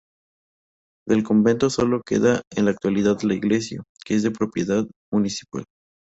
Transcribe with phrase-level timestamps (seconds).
[1.07, 5.63] Del convento solo queda en la actualidad la iglesia, que es de propiedad municipal.